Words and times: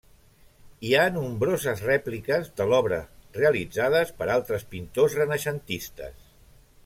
Hi 0.87 0.93
ha 0.95 1.01
nombroses 1.17 1.83
rèpliques 1.89 2.49
de 2.61 2.67
l'obra 2.71 2.99
realitzades 3.39 4.13
per 4.23 4.29
altres 4.37 4.67
pintors 4.75 5.19
renaixentistes. 5.23 6.19